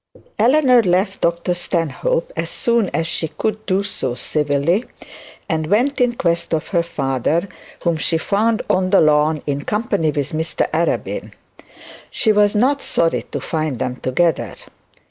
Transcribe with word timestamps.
Eleanor 0.39 0.81
left 0.81 1.21
Dr 1.21 1.53
Stanhope 1.53 2.31
as 2.35 2.49
soon 2.49 2.89
as 2.89 3.05
she 3.05 3.27
could 3.27 3.63
do 3.67 3.83
so 3.83 4.15
civilly, 4.15 4.85
and 5.47 5.67
went 5.67 6.01
in 6.01 6.13
quest 6.15 6.55
of 6.55 6.69
her 6.69 6.81
father 6.81 7.47
whom 7.83 7.97
she 7.97 8.17
found 8.17 8.63
on 8.67 8.89
the 8.89 8.99
lawn 8.99 9.43
in 9.45 9.63
company 9.63 10.09
with 10.09 10.31
Mr 10.31 10.67
Arabin. 10.71 11.33
She 12.09 12.31
was 12.31 12.55
not 12.55 12.81
sorry 12.81 13.21
to 13.29 13.39
find 13.39 13.77
them 13.77 13.95
together. 13.97 14.55